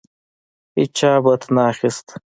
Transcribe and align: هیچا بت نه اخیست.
هیچا 0.77 1.11
بت 1.23 1.41
نه 1.55 1.63
اخیست. 1.71 2.07